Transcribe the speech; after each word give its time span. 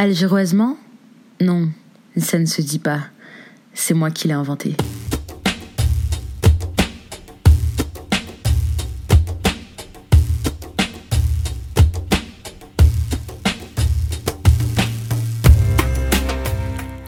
Algéroisement? 0.00 0.76
Non, 1.40 1.70
ça 2.16 2.38
ne 2.38 2.46
se 2.46 2.62
dit 2.62 2.78
pas. 2.78 3.00
C'est 3.74 3.94
moi 3.94 4.12
qui 4.12 4.28
l'ai 4.28 4.34
inventé. 4.34 4.76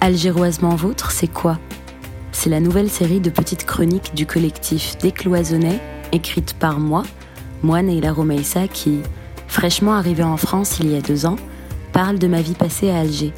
Algéroisement 0.01 0.75
vôtre, 0.75 1.13
c'est 1.13 1.29
quoi? 1.29 1.61
C'est 2.33 2.51
la 2.51 2.59
nouvelle 2.59 2.91
série 2.91 3.21
de 3.21 3.31
petites 3.31 3.67
chroniques 3.67 4.17
du 4.17 4.27
collectif 4.27 4.99
Décloisonnet, 4.99 5.81
écrite 6.11 6.55
par 6.55 6.81
moi, 6.81 7.05
moi 7.63 7.83
Neila 7.83 8.13
Romeissa, 8.13 8.67
qui, 8.67 8.99
fraîchement 9.47 9.95
arrivée 9.95 10.25
en 10.25 10.37
France 10.37 10.81
il 10.81 10.91
y 10.91 10.97
a 10.97 11.01
deux 11.01 11.25
ans, 11.25 11.37
parle 11.93 12.19
de 12.19 12.27
ma 12.27 12.41
vie 12.41 12.55
passée 12.55 12.91
à 12.91 13.01
Alger. 13.01 13.33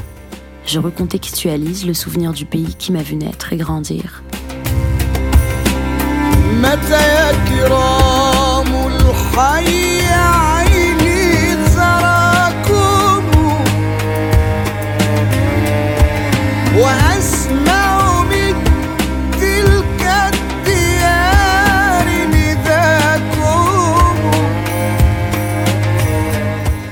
Je 0.66 0.78
recontextualise 0.78 1.86
le 1.86 1.94
souvenir 1.94 2.32
du 2.32 2.44
pays 2.44 2.74
qui 2.76 2.92
m'a 2.92 3.02
vu 3.02 3.16
naître 3.16 3.52
et 3.52 3.56
grandir. 3.56 4.22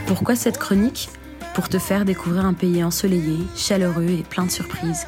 Pourquoi 0.07 0.35
cette 0.35 0.59
chronique? 0.59 1.09
Pour 1.61 1.69
te 1.69 1.79
faire 1.79 2.07
découvrir 2.07 2.47
un 2.47 2.55
pays 2.55 2.83
ensoleillé, 2.83 3.37
chaleureux 3.55 4.09
et 4.09 4.23
plein 4.23 4.47
de 4.47 4.51
surprises. 4.51 5.05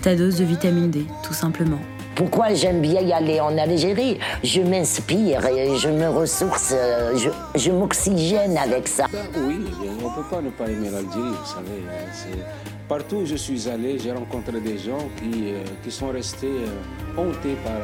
Ta 0.00 0.16
dose 0.16 0.38
de 0.38 0.44
vitamine 0.44 0.90
D, 0.90 1.04
tout 1.22 1.34
simplement. 1.34 1.78
Pourquoi 2.14 2.54
j'aime 2.54 2.80
bien 2.80 3.02
y 3.02 3.12
aller 3.12 3.38
en 3.38 3.58
Algérie? 3.58 4.18
Je 4.42 4.62
m'inspire, 4.62 5.44
et 5.44 5.76
je 5.76 5.90
me 5.90 6.08
ressource, 6.08 6.72
euh, 6.72 7.18
je, 7.18 7.28
je 7.60 7.70
m'oxygène 7.70 8.56
avec 8.56 8.88
ça. 8.88 9.04
Ben 9.12 9.26
oui, 9.46 9.58
on 9.82 10.08
ne 10.08 10.14
peut 10.14 10.28
pas 10.30 10.40
ne 10.40 10.48
pas 10.48 10.64
aimer 10.64 10.88
l'Algérie, 10.88 11.10
vous 11.18 11.44
savez. 11.44 11.82
Partout 12.92 13.16
où 13.22 13.24
je 13.24 13.36
suis 13.36 13.70
allé, 13.70 13.98
j'ai 13.98 14.12
rencontré 14.12 14.60
des 14.60 14.76
gens 14.76 15.08
qui, 15.16 15.44
euh, 15.46 15.64
qui 15.82 15.90
sont 15.90 16.10
restés 16.10 16.46
euh, 16.46 17.16
hantés 17.16 17.56
par, 17.64 17.80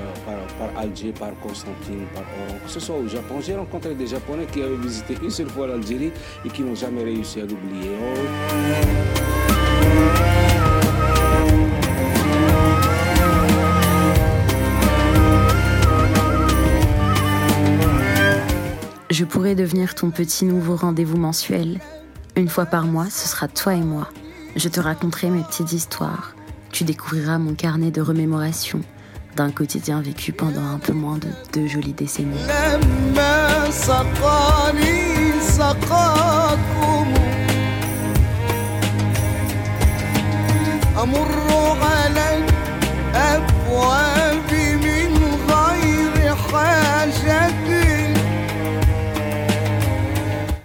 par, 0.58 0.82
Alger, 0.82 1.14
par 1.18 1.30
Constantine, 1.40 2.04
par 2.12 2.24
Oran. 2.24 2.58
Que 2.62 2.70
ce 2.70 2.78
soit 2.78 2.96
au 2.96 3.08
Japon, 3.08 3.36
j'ai 3.40 3.56
rencontré 3.56 3.94
des 3.94 4.06
Japonais 4.06 4.44
qui 4.52 4.60
avaient 4.60 4.76
visité 4.76 5.14
une 5.22 5.30
seule 5.30 5.48
fois 5.48 5.66
l'Algérie 5.66 6.12
et 6.44 6.50
qui 6.50 6.60
n'ont 6.60 6.74
jamais 6.74 7.04
réussi 7.04 7.40
à 7.40 7.46
l'oublier. 7.46 7.88
Je 19.08 19.24
pourrais 19.24 19.54
devenir 19.54 19.94
ton 19.94 20.10
petit 20.10 20.44
nouveau 20.44 20.76
rendez-vous 20.76 21.16
mensuel. 21.16 21.80
Une 22.36 22.50
fois 22.50 22.66
par 22.66 22.84
mois, 22.84 23.08
ce 23.08 23.26
sera 23.26 23.48
toi 23.48 23.72
et 23.72 23.80
moi. 23.80 24.10
Je 24.58 24.68
te 24.68 24.80
raconterai 24.80 25.30
mes 25.30 25.44
petites 25.44 25.72
histoires. 25.72 26.34
Tu 26.72 26.82
découvriras 26.82 27.38
mon 27.38 27.54
carnet 27.54 27.92
de 27.92 28.00
remémoration 28.00 28.80
d'un 29.36 29.52
quotidien 29.52 30.00
vécu 30.00 30.32
pendant 30.32 30.64
un 30.64 30.80
peu 30.80 30.92
moins 30.92 31.16
de 31.16 31.28
deux 31.52 31.68
jolies 31.68 31.92
décennies. 31.92 32.34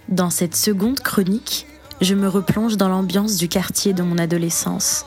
Dans 0.08 0.30
cette 0.30 0.56
seconde 0.56 0.98
chronique, 0.98 1.68
je 2.04 2.14
me 2.14 2.28
replonge 2.28 2.76
dans 2.76 2.88
l'ambiance 2.88 3.36
du 3.38 3.48
quartier 3.48 3.94
de 3.94 4.02
mon 4.02 4.18
adolescence, 4.18 5.06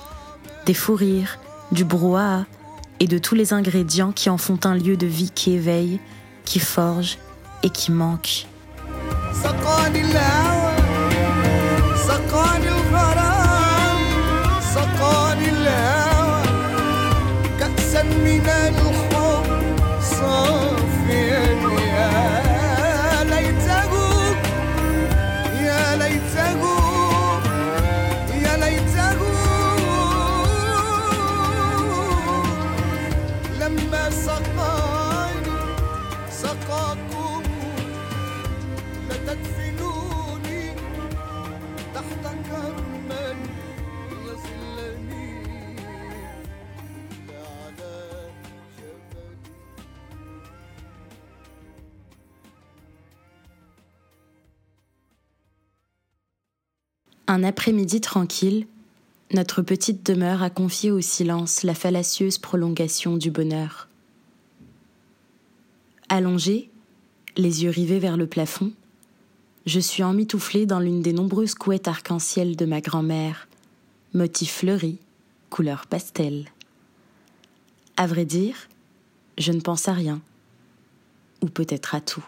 des 0.65 0.73
fous 0.73 0.95
rires, 0.95 1.37
du 1.71 1.85
brouhaha 1.85 2.45
et 2.99 3.05
de 3.05 3.19
tous 3.19 3.35
les 3.35 3.53
ingrédients 3.53 4.11
qui 4.11 4.31
en 4.31 4.37
font 4.37 4.59
un 4.63 4.73
lieu 4.73 4.97
de 4.97 5.05
vie 5.05 5.29
qui 5.29 5.53
éveille, 5.53 5.99
qui 6.43 6.59
forge 6.59 7.19
et 7.61 7.69
qui 7.69 7.91
manque. 7.91 8.47
Un 57.29 57.43
après-midi 57.43 57.99
tranquille, 57.99 58.67
notre 59.33 59.61
petite 59.61 60.05
demeure 60.05 60.43
a 60.43 60.49
confié 60.49 60.91
au 60.91 61.01
silence 61.01 61.63
la 61.63 61.73
fallacieuse 61.73 62.37
prolongation 62.37 63.17
du 63.17 63.31
bonheur. 63.31 63.89
Allongée, 66.07 66.69
les 67.35 67.65
yeux 67.65 67.69
rivés 67.69 67.99
vers 67.99 68.15
le 68.15 68.27
plafond, 68.27 68.71
je 69.65 69.81
suis 69.81 70.03
emmitouflée 70.03 70.65
dans 70.65 70.79
l'une 70.79 71.01
des 71.01 71.11
nombreuses 71.11 71.53
couettes 71.53 71.89
arc-en-ciel 71.89 72.55
de 72.55 72.65
ma 72.65 72.79
grand-mère, 72.79 73.49
motif 74.13 74.59
fleuri, 74.59 74.97
couleur 75.49 75.85
pastel. 75.85 76.45
À 77.97 78.07
vrai 78.07 78.23
dire, 78.23 78.55
je 79.37 79.51
ne 79.51 79.59
pense 79.59 79.89
à 79.89 79.93
rien, 79.93 80.21
ou 81.41 81.47
peut-être 81.47 81.93
à 81.93 81.99
tout. 81.99 82.25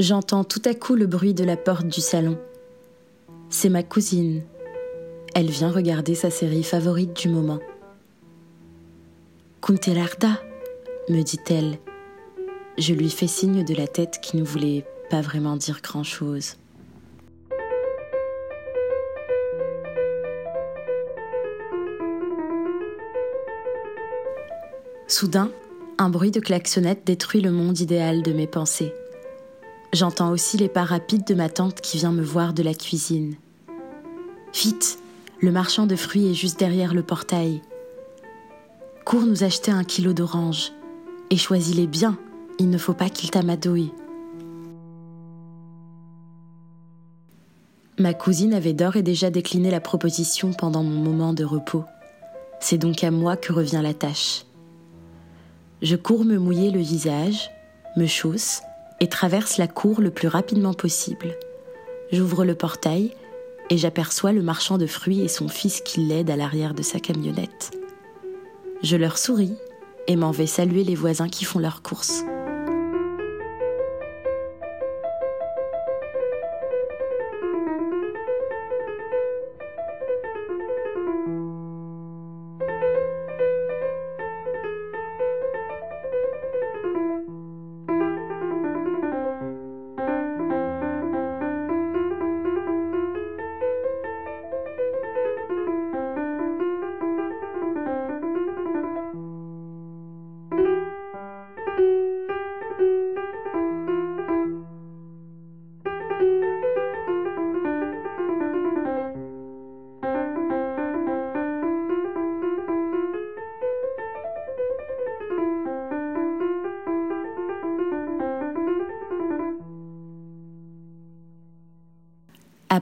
J'entends 0.00 0.44
tout 0.44 0.62
à 0.64 0.72
coup 0.72 0.94
le 0.94 1.06
bruit 1.06 1.34
de 1.34 1.44
la 1.44 1.58
porte 1.58 1.86
du 1.86 2.00
salon. 2.00 2.38
C'est 3.50 3.68
ma 3.68 3.82
cousine. 3.82 4.40
Elle 5.34 5.50
vient 5.50 5.70
regarder 5.70 6.14
sa 6.14 6.30
série 6.30 6.62
favorite 6.62 7.14
du 7.14 7.28
moment. 7.28 7.58
Kuntelarda, 9.60 10.40
me 11.10 11.20
dit-elle. 11.20 11.78
Je 12.78 12.94
lui 12.94 13.10
fais 13.10 13.26
signe 13.26 13.62
de 13.62 13.74
la 13.74 13.86
tête 13.86 14.20
qui 14.22 14.38
ne 14.38 14.42
voulait 14.42 14.86
pas 15.10 15.20
vraiment 15.20 15.58
dire 15.58 15.82
grand-chose. 15.82 16.56
Soudain, 25.06 25.50
un 25.98 26.08
bruit 26.08 26.30
de 26.30 26.40
klaxonnette 26.40 27.04
détruit 27.04 27.42
le 27.42 27.50
monde 27.50 27.78
idéal 27.80 28.22
de 28.22 28.32
mes 28.32 28.46
pensées. 28.46 28.94
J'entends 29.92 30.30
aussi 30.30 30.56
les 30.56 30.68
pas 30.68 30.84
rapides 30.84 31.26
de 31.26 31.34
ma 31.34 31.48
tante 31.48 31.80
qui 31.80 31.98
vient 31.98 32.12
me 32.12 32.22
voir 32.22 32.52
de 32.52 32.62
la 32.62 32.74
cuisine. 32.74 33.34
Vite, 34.54 35.00
le 35.40 35.50
marchand 35.50 35.86
de 35.86 35.96
fruits 35.96 36.30
est 36.30 36.34
juste 36.34 36.60
derrière 36.60 36.94
le 36.94 37.02
portail. 37.02 37.60
Cours 39.04 39.26
nous 39.26 39.42
acheter 39.42 39.72
un 39.72 39.82
kilo 39.82 40.12
d'oranges. 40.12 40.72
Et 41.30 41.36
choisis-les 41.36 41.88
bien, 41.88 42.18
il 42.58 42.70
ne 42.70 42.78
faut 42.78 42.94
pas 42.94 43.08
qu'il 43.08 43.30
t'amadouille. 43.30 43.92
Ma 47.98 48.14
cousine 48.14 48.54
avait 48.54 48.72
d'ores 48.72 48.96
et 48.96 49.02
déjà 49.02 49.30
décliné 49.30 49.70
la 49.70 49.80
proposition 49.80 50.52
pendant 50.52 50.84
mon 50.84 51.02
moment 51.02 51.32
de 51.32 51.44
repos. 51.44 51.84
C'est 52.60 52.78
donc 52.78 53.02
à 53.02 53.10
moi 53.10 53.36
que 53.36 53.52
revient 53.52 53.80
la 53.82 53.94
tâche. 53.94 54.44
Je 55.82 55.96
cours 55.96 56.24
me 56.24 56.38
mouiller 56.38 56.70
le 56.70 56.80
visage, 56.80 57.50
me 57.96 58.06
chausse 58.06 58.62
et 59.00 59.08
traverse 59.08 59.56
la 59.56 59.66
cour 59.66 60.00
le 60.00 60.10
plus 60.10 60.28
rapidement 60.28 60.74
possible. 60.74 61.36
J'ouvre 62.12 62.44
le 62.44 62.54
portail 62.54 63.14
et 63.70 63.78
j'aperçois 63.78 64.32
le 64.32 64.42
marchand 64.42 64.78
de 64.78 64.86
fruits 64.86 65.22
et 65.22 65.28
son 65.28 65.48
fils 65.48 65.80
qui 65.80 66.00
l'aide 66.00 66.30
à 66.30 66.36
l'arrière 66.36 66.74
de 66.74 66.82
sa 66.82 67.00
camionnette. 67.00 67.70
Je 68.82 68.96
leur 68.96 69.18
souris 69.18 69.56
et 70.06 70.16
m'en 70.16 70.30
vais 70.30 70.46
saluer 70.46 70.84
les 70.84 70.94
voisins 70.94 71.28
qui 71.28 71.44
font 71.44 71.58
leurs 71.58 71.82
courses. 71.82 72.24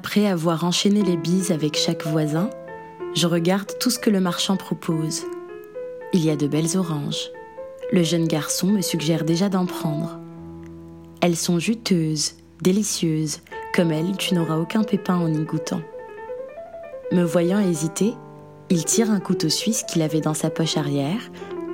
Après 0.01 0.29
avoir 0.29 0.63
enchaîné 0.63 1.03
les 1.03 1.17
bises 1.17 1.51
avec 1.51 1.77
chaque 1.77 2.07
voisin, 2.07 2.51
je 3.17 3.27
regarde 3.27 3.73
tout 3.81 3.91
ce 3.91 3.99
que 3.99 4.11
le 4.11 4.21
marchand 4.21 4.57
propose. 4.57 5.25
Il 6.13 6.25
y 6.25 6.31
a 6.31 6.37
de 6.37 6.47
belles 6.47 6.79
oranges. 6.79 7.33
Le 7.91 8.05
jeune 8.05 8.29
garçon 8.29 8.69
me 8.69 8.81
suggère 8.81 9.25
déjà 9.25 9.49
d'en 9.49 9.67
prendre. 9.67 10.21
Elles 11.21 11.35
sont 11.35 11.59
juteuses, 11.59 12.35
délicieuses, 12.63 13.41
comme 13.75 13.91
elles, 13.91 14.17
tu 14.17 14.37
n'auras 14.37 14.59
aucun 14.59 14.85
pépin 14.85 15.17
en 15.17 15.35
y 15.35 15.45
goûtant. 15.45 15.83
Me 17.11 17.25
voyant 17.25 17.59
hésiter, 17.59 18.15
il 18.71 18.85
tire 18.85 19.11
un 19.11 19.19
couteau 19.19 19.49
suisse 19.49 19.83
qu'il 19.83 20.03
avait 20.03 20.21
dans 20.21 20.33
sa 20.33 20.49
poche 20.49 20.77
arrière, 20.77 21.29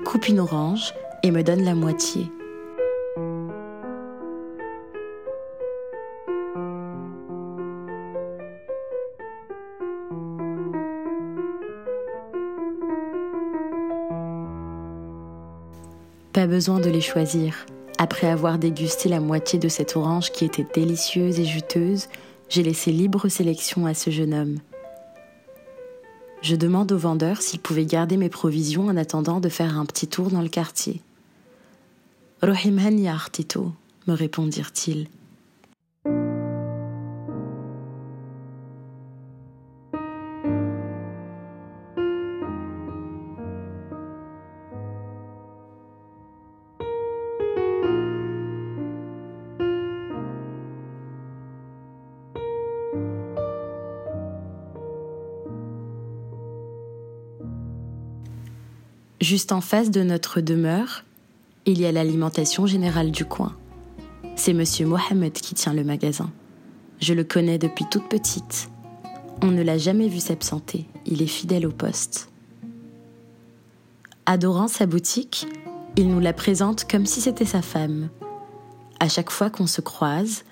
coupe 0.07 0.29
une 0.29 0.41
orange 0.41 0.95
et 1.23 1.31
me 1.31 1.43
donne 1.43 1.63
la 1.63 1.75
moitié. 1.75 2.31
Besoin 16.55 16.79
de 16.79 16.89
les 16.89 17.01
choisir. 17.01 17.67
Après 17.99 18.29
avoir 18.29 18.61
dégusté 18.61 19.09
la 19.09 19.19
moitié 19.19 19.59
de 19.59 19.67
cette 19.67 19.97
orange 19.97 20.31
qui 20.31 20.45
était 20.45 20.65
délicieuse 20.73 21.41
et 21.41 21.45
juteuse, 21.45 22.07
j'ai 22.49 22.63
laissé 22.63 22.93
libre 22.93 23.27
sélection 23.27 23.87
à 23.87 23.95
ce 23.95 24.11
jeune 24.11 24.33
homme. 24.33 24.59
Je 26.43 26.55
demande 26.55 26.93
au 26.93 26.97
vendeur 26.97 27.43
s'il 27.43 27.59
pouvait 27.59 27.87
garder 27.87 28.17
mes 28.17 28.29
provisions 28.29 28.87
en 28.87 28.97
attendant 28.97 29.41
de 29.41 29.49
faire 29.49 29.77
un 29.77 29.85
petit 29.85 30.07
tour 30.07 30.31
dans 30.31 30.43
le 30.43 30.49
quartier. 30.49 31.01
Rohim 32.41 32.79
Tito, 33.33 33.73
me 34.07 34.15
répondirent-ils. 34.15 35.09
Juste 59.25 59.53
en 59.53 59.63
face 59.63 59.91
de 59.91 60.03
notre 60.03 60.43
demeure, 60.43 61.03
il 61.65 61.81
y 61.81 61.87
a 61.87 61.93
l'alimentation 61.93 62.67
générale 62.67 63.11
du 63.11 63.25
coin. 63.25 63.57
C'est 64.37 64.53
monsieur 64.53 64.85
Mohamed 64.85 65.33
qui 65.33 65.55
tient 65.55 65.73
le 65.73 65.83
magasin. 65.83 66.31
Je 67.01 67.15
le 67.15 67.25
connais 67.25 67.57
depuis 67.57 67.87
toute 67.91 68.07
petite. 68.07 68.69
On 69.41 69.47
ne 69.47 69.63
l'a 69.63 69.79
jamais 69.79 70.09
vu 70.09 70.19
s'absenter, 70.19 70.85
il 71.07 71.23
est 71.23 71.27
fidèle 71.27 71.67
au 71.67 71.71
poste. 71.71 72.29
Adorant 74.27 74.69
sa 74.69 74.85
boutique, 74.85 75.47
il 75.97 76.11
nous 76.11 76.21
la 76.21 76.35
présente 76.35 76.85
comme 76.87 77.07
si 77.07 77.23
c'était 77.23 77.47
sa 77.47 77.63
femme. 77.63 78.11
À 79.01 79.09
chaque 79.09 79.31
fois 79.31 79.49
qu'on 79.49 79.67
se 79.67 79.81
croise, 79.81 80.45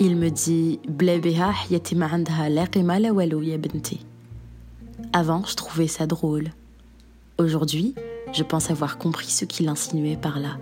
il 0.00 0.16
me 0.16 0.30
dit 0.30 0.80
Avant, 5.12 5.44
je 5.44 5.54
trouvais 5.54 5.86
ça 5.86 6.08
drôle. 6.08 6.50
Aujourd'hui, 7.38 7.94
je 8.32 8.42
pense 8.42 8.70
avoir 8.70 8.98
compris 8.98 9.30
ce 9.30 9.44
qu'il 9.44 9.68
insinuait 9.68 10.16
par 10.16 10.38
là. 10.38 10.58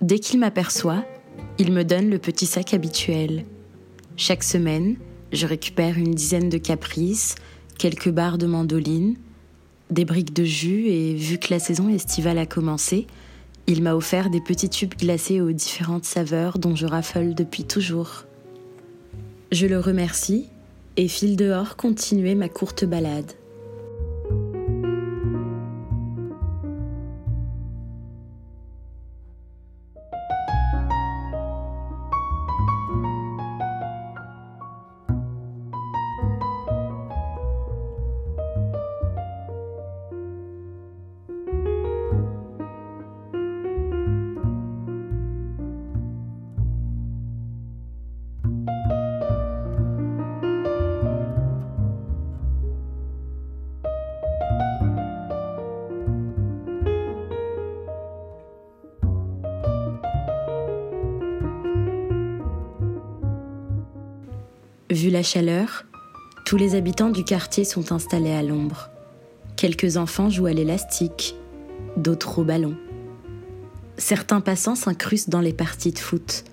Dès 0.00 0.18
qu'il 0.18 0.38
m'aperçoit, 0.38 1.02
il 1.58 1.72
me 1.72 1.82
donne 1.82 2.10
le 2.10 2.18
petit 2.18 2.44
sac 2.44 2.74
habituel. 2.74 3.46
Chaque 4.16 4.44
semaine, 4.44 4.96
je 5.32 5.46
récupère 5.46 5.96
une 5.96 6.14
dizaine 6.14 6.50
de 6.50 6.58
caprices, 6.58 7.36
quelques 7.78 8.10
barres 8.10 8.36
de 8.36 8.46
mandoline, 8.46 9.16
des 9.90 10.04
briques 10.04 10.34
de 10.34 10.44
jus 10.44 10.86
et 10.88 11.14
vu 11.14 11.38
que 11.38 11.52
la 11.52 11.58
saison 11.58 11.88
estivale 11.88 12.38
a 12.38 12.46
commencé, 12.46 13.06
il 13.66 13.82
m'a 13.82 13.94
offert 13.94 14.30
des 14.30 14.40
petits 14.40 14.68
tubes 14.68 14.94
glacés 14.94 15.40
aux 15.40 15.52
différentes 15.52 16.04
saveurs 16.04 16.58
dont 16.58 16.76
je 16.76 16.86
raffole 16.86 17.34
depuis 17.34 17.64
toujours. 17.64 18.24
Je 19.52 19.66
le 19.66 19.78
remercie 19.78 20.48
et 20.96 21.08
file 21.08 21.36
dehors 21.36 21.76
continuer 21.76 22.34
ma 22.34 22.48
courte 22.48 22.84
balade. 22.84 23.32
Vu 64.94 65.10
la 65.10 65.24
chaleur, 65.24 65.86
tous 66.46 66.56
les 66.56 66.76
habitants 66.76 67.10
du 67.10 67.24
quartier 67.24 67.64
sont 67.64 67.90
installés 67.90 68.30
à 68.30 68.44
l'ombre. 68.44 68.90
Quelques 69.56 69.96
enfants 69.96 70.30
jouent 70.30 70.46
à 70.46 70.52
l'élastique, 70.52 71.34
d'autres 71.96 72.38
au 72.38 72.44
ballon. 72.44 72.76
Certains 73.96 74.40
passants 74.40 74.76
s'incrustent 74.76 75.30
dans 75.30 75.40
les 75.40 75.52
parties 75.52 75.90
de 75.90 75.98
foot. 75.98 76.44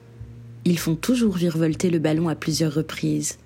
Ils 0.66 0.80
font 0.80 0.96
toujours 0.96 1.36
virevolter 1.36 1.92
le 1.92 2.00
ballon 2.00 2.30
à 2.30 2.36
plusieurs 2.36 2.74
reprises, 2.74 3.38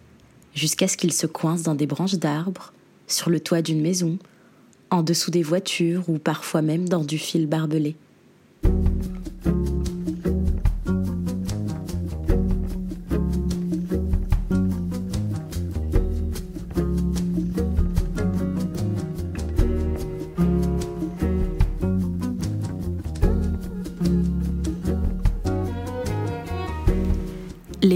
jusqu'à 0.53 0.87
ce 0.87 0.95
qu'il 0.95 1.11
se 1.11 1.27
coince 1.27 1.63
dans 1.63 1.75
des 1.75 1.87
branches 1.87 2.15
d'arbres, 2.15 2.71
sur 3.05 3.29
le 3.29 3.41
toit 3.41 3.61
d'une 3.61 3.81
maison, 3.81 4.17
en 4.91 5.03
dessous 5.03 5.29
des 5.29 5.43
voitures 5.43 6.07
ou 6.07 6.19
parfois 6.19 6.61
même 6.61 6.87
dans 6.87 7.03
du 7.03 7.17
fil 7.17 7.47
barbelé. 7.47 7.97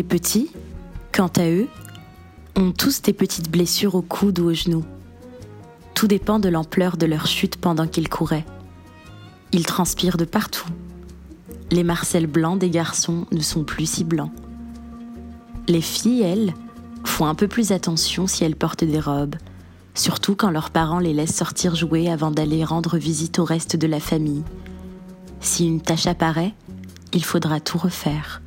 Petits, 0.09 0.51
quant 1.13 1.31
à 1.37 1.49
eux, 1.49 1.67
ont 2.57 2.71
tous 2.71 3.01
des 3.01 3.13
petites 3.13 3.49
blessures 3.49 3.95
au 3.95 4.01
coude 4.01 4.39
ou 4.39 4.49
aux 4.49 4.53
genoux. 4.53 4.83
Tout 5.93 6.07
dépend 6.07 6.39
de 6.39 6.49
l'ampleur 6.49 6.97
de 6.97 7.05
leur 7.05 7.27
chute 7.27 7.55
pendant 7.55 7.87
qu'ils 7.87 8.09
couraient. 8.09 8.45
Ils 9.53 9.65
transpirent 9.65 10.17
de 10.17 10.25
partout. 10.25 10.67
Les 11.71 11.83
marcelles 11.83 12.27
blancs 12.27 12.59
des 12.59 12.69
garçons 12.69 13.25
ne 13.31 13.41
sont 13.41 13.63
plus 13.63 13.85
si 13.85 14.03
blancs. 14.03 14.31
Les 15.67 15.81
filles, 15.81 16.23
elles, 16.23 16.53
font 17.05 17.27
un 17.27 17.35
peu 17.35 17.47
plus 17.47 17.71
attention 17.71 18.27
si 18.27 18.43
elles 18.43 18.55
portent 18.55 18.83
des 18.83 18.99
robes, 18.99 19.35
surtout 19.93 20.35
quand 20.35 20.49
leurs 20.49 20.71
parents 20.71 20.99
les 20.99 21.13
laissent 21.13 21.35
sortir 21.35 21.75
jouer 21.75 22.09
avant 22.09 22.31
d'aller 22.31 22.63
rendre 22.63 22.97
visite 22.97 23.39
au 23.39 23.45
reste 23.45 23.75
de 23.75 23.87
la 23.87 23.99
famille. 23.99 24.43
Si 25.41 25.67
une 25.67 25.81
tache 25.81 26.07
apparaît, 26.07 26.53
il 27.13 27.23
faudra 27.23 27.59
tout 27.59 27.77
refaire. 27.77 28.41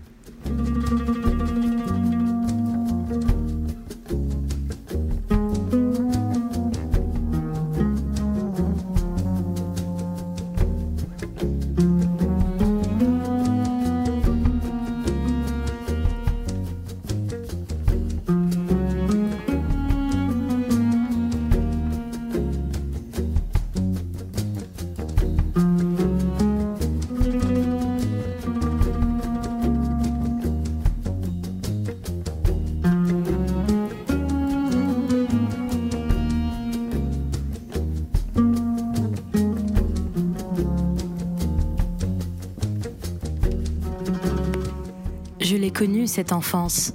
Cette 46.12 46.34
enfance, 46.34 46.92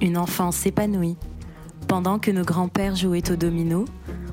une 0.00 0.18
enfance 0.18 0.66
épanouie. 0.66 1.16
Pendant 1.86 2.18
que 2.18 2.32
nos 2.32 2.42
grands-pères 2.42 2.96
jouaient 2.96 3.30
au 3.30 3.36
domino, 3.36 3.84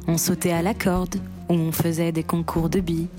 on 0.08 0.18
sautait 0.18 0.52
à 0.52 0.64
la 0.64 0.74
corde 0.74 1.18
ou 1.50 1.54
on 1.54 1.72
faisait 1.72 2.12
des 2.12 2.24
concours 2.24 2.68
de 2.68 2.80
billes. 2.80 3.10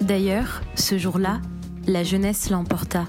D'ailleurs, 0.00 0.62
ce 0.74 0.96
jour-là, 0.96 1.42
la 1.86 2.02
jeunesse 2.02 2.48
l'emporta. 2.48 3.04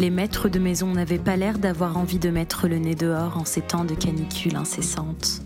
Les 0.00 0.10
maîtres 0.10 0.48
de 0.48 0.58
maison 0.58 0.88
n'avaient 0.88 1.18
pas 1.18 1.36
l'air 1.36 1.60
d'avoir 1.60 1.96
envie 1.96 2.18
de 2.18 2.30
mettre 2.30 2.66
le 2.66 2.78
nez 2.78 2.96
dehors 2.96 3.38
en 3.38 3.44
ces 3.44 3.60
temps 3.60 3.84
de 3.84 3.94
canicule 3.94 4.56
incessante. 4.56 5.42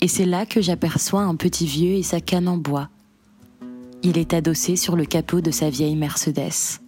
Et 0.00 0.08
c'est 0.08 0.26
là 0.26 0.46
que 0.46 0.60
j'aperçois 0.60 1.22
un 1.22 1.36
petit 1.36 1.66
vieux 1.66 1.94
et 1.94 2.02
sa 2.02 2.20
canne 2.20 2.48
en 2.48 2.56
bois. 2.56 2.88
Il 4.02 4.18
est 4.18 4.34
adossé 4.34 4.76
sur 4.76 4.96
le 4.96 5.04
capot 5.04 5.40
de 5.40 5.50
sa 5.50 5.70
vieille 5.70 5.96
Mercedes. 5.96 6.80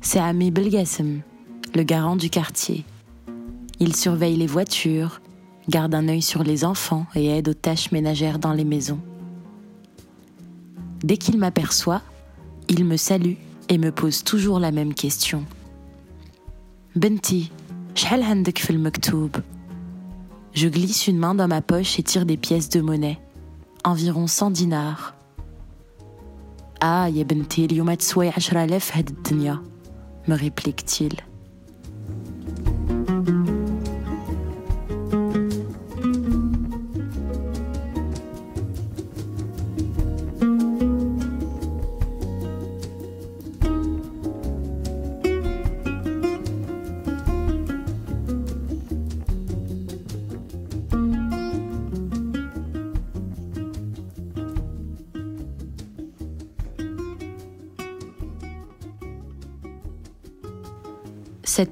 C'est 0.00 0.18
Ami 0.18 0.50
Belgassem, 0.50 1.20
le 1.74 1.82
garant 1.82 2.16
du 2.16 2.30
quartier. 2.30 2.84
Il 3.78 3.94
surveille 3.94 4.36
les 4.36 4.46
voitures, 4.46 5.20
garde 5.68 5.94
un 5.94 6.08
œil 6.08 6.22
sur 6.22 6.42
les 6.42 6.64
enfants 6.64 7.06
et 7.14 7.26
aide 7.26 7.48
aux 7.48 7.54
tâches 7.54 7.92
ménagères 7.92 8.38
dans 8.38 8.52
les 8.52 8.64
maisons. 8.64 9.00
Dès 11.04 11.16
qu'il 11.16 11.38
m'aperçoit, 11.38 12.02
il 12.68 12.84
me 12.84 12.96
salue 12.96 13.34
et 13.68 13.78
me 13.78 13.92
pose 13.92 14.24
toujours 14.24 14.58
la 14.60 14.72
même 14.72 14.94
question. 14.94 15.44
Benti, 16.96 17.50
شحال 17.94 18.22
عندك 18.22 18.58
في 18.58 18.70
المكتوب 18.70 19.30
je 20.56 20.68
glisse 20.68 21.06
une 21.08 21.18
main 21.18 21.34
dans 21.34 21.48
ma 21.48 21.62
poche 21.62 21.98
et 21.98 22.02
tire 22.02 22.26
des 22.26 22.36
pièces 22.36 22.68
de 22.68 22.80
monnaie. 22.80 23.18
Environ 23.84 24.26
100 24.26 24.50
dinars. 24.50 25.14
Ah, 26.80 27.08
يا 27.08 27.22
بنتي 27.22 27.64
اليوم 27.64 27.94
تسوي 27.94 28.28
10000 28.28 28.96
هاد 28.96 29.08
الدنيا 29.08 29.62
me 30.28 30.34
réplique-t-il. 30.34 31.14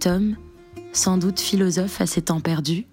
Homme, 0.06 0.36
sans 0.94 1.18
doute 1.18 1.40
philosophe 1.40 2.02
à 2.02 2.06
ses 2.06 2.24
temps 2.24 2.40
perdus, 2.40 2.86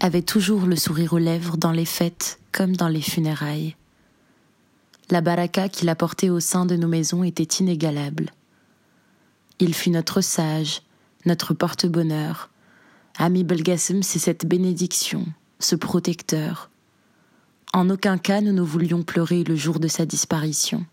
avait 0.00 0.22
toujours 0.22 0.66
le 0.66 0.76
sourire 0.76 1.12
aux 1.12 1.18
lèvres 1.18 1.56
dans 1.56 1.72
les 1.72 1.84
fêtes 1.84 2.40
comme 2.52 2.76
dans 2.76 2.88
les 2.88 3.02
funérailles. 3.02 3.76
La 5.10 5.20
baraka 5.20 5.68
qu'il 5.68 5.88
apportait 5.88 6.30
au 6.30 6.40
sein 6.40 6.66
de 6.66 6.76
nos 6.76 6.88
maisons 6.88 7.24
était 7.24 7.62
inégalable. 7.62 8.30
Il 9.58 9.74
fut 9.74 9.90
notre 9.90 10.20
sage, 10.20 10.82
notre 11.26 11.52
porte-bonheur. 11.52 12.50
Ami 13.18 13.44
Belgassem, 13.44 14.02
c'est 14.02 14.18
cette 14.18 14.46
bénédiction, 14.46 15.26
ce 15.58 15.76
protecteur. 15.76 16.70
En 17.72 17.90
aucun 17.90 18.18
cas 18.18 18.40
nous 18.40 18.52
ne 18.52 18.62
voulions 18.62 19.02
pleurer 19.02 19.44
le 19.44 19.56
jour 19.56 19.78
de 19.80 19.88
sa 19.88 20.06
disparition. 20.06 20.86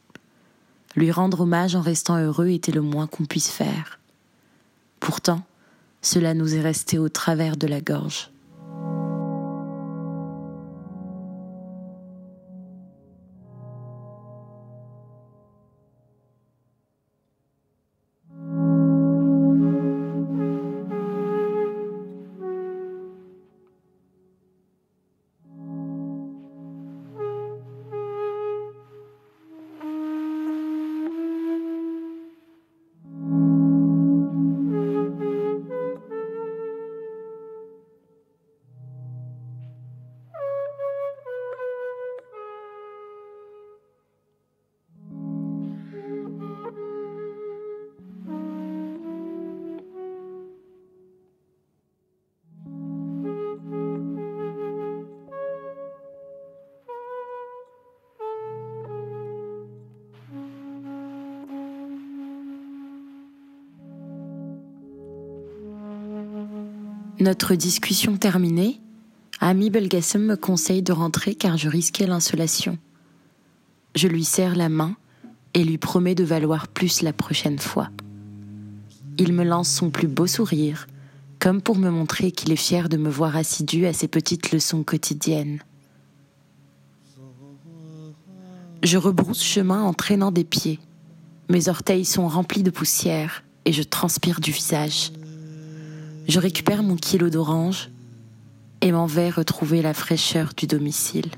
Lui 0.96 1.12
rendre 1.12 1.42
hommage 1.42 1.75
en 1.75 1.82
restant 1.82 2.18
heureux 2.18 2.50
était 2.50 2.72
le 2.72 2.82
moins 2.82 3.08
qu'on 3.08 3.25
puisse 3.25 3.50
faire. 3.50 4.00
Pourtant, 5.00 5.44
cela 6.01 6.34
nous 6.34 6.56
est 6.56 6.62
resté 6.62 6.98
au 6.98 7.10
travers 7.10 7.58
de 7.58 7.68
la 7.68 7.82
gorge. 7.82 8.30
Notre 67.20 67.56
discussion 67.56 68.16
terminée, 68.16 68.80
Ami 69.40 69.72
Belgassem 69.72 70.24
me 70.24 70.36
conseille 70.36 70.84
de 70.84 70.92
rentrer 70.92 71.34
car 71.34 71.58
je 71.58 71.68
risquais 71.68 72.06
l'insolation. 72.06 72.78
Je 73.96 74.08
lui 74.08 74.24
serre 74.24 74.56
la 74.56 74.70
main 74.70 74.96
et 75.56 75.64
lui 75.64 75.80
promets 75.80 76.14
de 76.14 76.24
valoir 76.24 76.68
plus 76.68 77.02
la 77.02 77.14
prochaine 77.14 77.58
fois. 77.58 77.90
Il 79.18 79.34
me 79.34 79.44
lance 79.44 79.70
son 79.70 79.90
plus 79.90 80.08
beau 80.08 80.28
sourire, 80.28 80.86
comme 81.40 81.60
pour 81.60 81.78
me 81.78 81.90
montrer 81.90 82.32
qu'il 82.32 82.52
est 82.52 82.56
fier 82.56 82.88
de 82.88 82.98
me 82.98 83.10
voir 83.10 83.36
assidu 83.36 83.88
à 83.88 83.94
ses 83.94 84.08
petites 84.08 84.52
leçons 84.52 84.84
quotidiennes. 84.84 85.60
Je 88.84 88.98
rebrousse 89.00 89.42
chemin 89.42 89.82
en 89.82 89.94
traînant 89.94 90.32
des 90.32 90.44
pieds. 90.44 90.80
Mes 91.50 91.68
orteils 91.68 92.06
sont 92.06 92.28
remplis 92.28 92.62
de 92.62 92.70
poussière 92.70 93.44
et 93.66 93.74
je 93.74 93.82
transpire 93.82 94.40
du 94.40 94.52
visage. 94.52 95.12
Je 96.27 96.39
récupère 96.39 96.84
mon 96.84 96.98
kilo 96.98 97.29
d'orange 97.29 97.89
et 98.81 98.91
m'en 98.91 99.05
vais 99.05 99.29
retrouver 99.29 99.81
la 99.81 99.93
fraîcheur 99.93 100.51
du 100.55 100.67
domicile. 100.67 101.31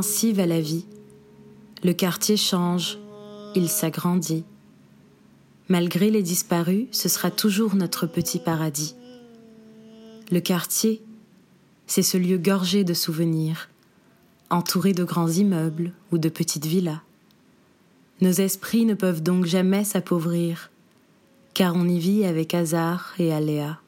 Ainsi 0.00 0.32
va 0.32 0.46
la 0.46 0.62
vie. 0.62 0.86
Le 1.84 1.92
quartier 1.92 2.38
change, 2.38 2.98
il 3.54 3.68
s'agrandit. 3.68 4.44
Malgré 5.68 6.08
les 6.10 6.22
disparus, 6.22 6.86
ce 6.90 7.10
sera 7.10 7.30
toujours 7.30 7.74
notre 7.74 8.06
petit 8.06 8.38
paradis. 8.38 8.94
Le 10.30 10.40
quartier, 10.40 11.02
c'est 11.86 12.02
ce 12.02 12.16
lieu 12.16 12.38
gorgé 12.38 12.82
de 12.82 12.94
souvenirs, 12.94 13.68
entouré 14.48 14.94
de 14.94 15.04
grands 15.04 15.28
immeubles 15.28 15.92
ou 16.12 16.16
de 16.16 16.30
petites 16.30 16.64
villas. 16.64 17.02
Nos 18.22 18.32
esprits 18.32 18.86
ne 18.86 18.94
peuvent 18.94 19.22
donc 19.22 19.44
jamais 19.44 19.84
s'appauvrir, 19.84 20.70
car 21.52 21.76
on 21.76 21.86
y 21.86 21.98
vit 21.98 22.24
avec 22.24 22.54
hasard 22.54 23.12
et 23.18 23.34
aléa. 23.34 23.78